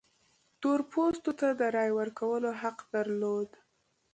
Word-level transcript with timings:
تور 0.61 0.79
پوستو 0.91 1.31
ته 1.39 1.47
د 1.59 1.61
رایې 1.75 1.93
ورکولو 1.99 2.49
حق 2.61 2.77
درلود. 2.93 3.49